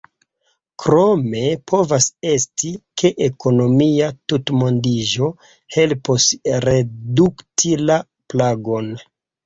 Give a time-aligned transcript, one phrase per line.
[0.83, 2.71] Krome povas esti,
[3.03, 5.31] ke ekonomia tutmondiĝo
[5.79, 6.31] helpos
[6.69, 8.95] redukti la plagon.